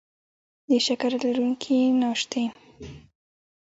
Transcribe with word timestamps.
د 0.69 0.71
شکرې 0.85 1.17
لرونکي 1.23 1.77
ناشتې 2.01 2.43